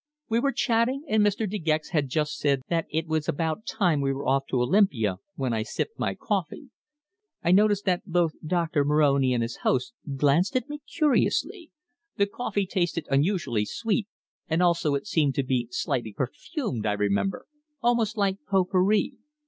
[0.29, 1.47] "We were chatting, and Mr.
[1.47, 5.17] De Gex had just said that it was about time we were off to Olympia,
[5.35, 6.71] when I sipped my coffee.
[7.43, 11.69] I noticed that both Doctor Moroni and our host glanced at me curiously.
[12.17, 14.07] The coffee tasted unusually sweet,
[14.49, 17.45] and also it seemed to be slightly perfumed, I remember,
[17.81, 19.13] almost like pot pourri.